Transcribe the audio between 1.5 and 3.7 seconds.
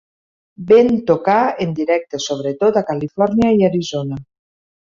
en directe sobretot a Califòrnia i